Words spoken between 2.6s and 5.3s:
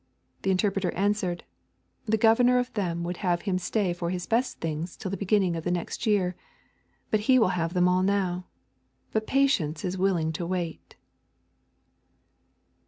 them would have him stay for his best things till the